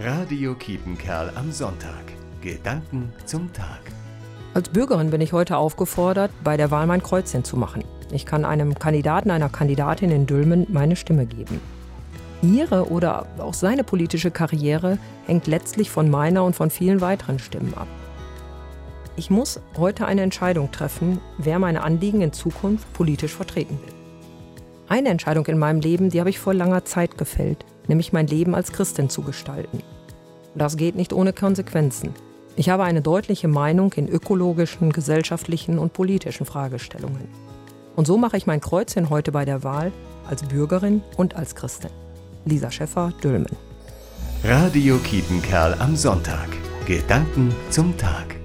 [0.00, 2.04] Radio Kiepenkerl am Sonntag.
[2.40, 3.80] Gedanken zum Tag.
[4.54, 7.82] Als Bürgerin bin ich heute aufgefordert, bei der Wahl mein Kreuzchen zu machen.
[8.12, 11.60] Ich kann einem Kandidaten, einer Kandidatin in Dülmen meine Stimme geben.
[12.42, 17.74] Ihre oder auch seine politische Karriere hängt letztlich von meiner und von vielen weiteren Stimmen
[17.74, 17.88] ab.
[19.16, 23.94] Ich muss heute eine Entscheidung treffen, wer meine Anliegen in Zukunft politisch vertreten will.
[24.86, 28.54] Eine Entscheidung in meinem Leben, die habe ich vor langer Zeit gefällt, nämlich mein Leben
[28.54, 29.82] als Christin zu gestalten.
[30.54, 32.14] Das geht nicht ohne Konsequenzen.
[32.56, 37.28] Ich habe eine deutliche Meinung in ökologischen, gesellschaftlichen und politischen Fragestellungen.
[37.94, 39.92] Und so mache ich mein Kreuzchen heute bei der Wahl
[40.28, 41.90] als Bürgerin und als Christin.
[42.44, 43.56] Lisa Schäffer, Dülmen.
[44.44, 46.48] Radio Kiepenkerl am Sonntag.
[46.86, 48.37] Gedanken zum Tag.